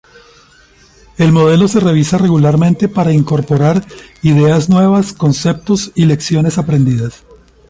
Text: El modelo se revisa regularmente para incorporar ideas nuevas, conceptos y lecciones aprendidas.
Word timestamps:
El 1.19 1.31
modelo 1.31 1.67
se 1.67 1.79
revisa 1.79 2.17
regularmente 2.17 2.89
para 2.89 3.13
incorporar 3.13 3.85
ideas 4.23 4.67
nuevas, 4.67 5.13
conceptos 5.13 5.91
y 5.93 6.05
lecciones 6.07 6.57
aprendidas. 6.57 7.23